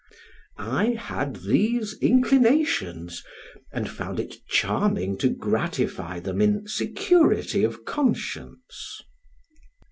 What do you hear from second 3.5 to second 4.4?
and found it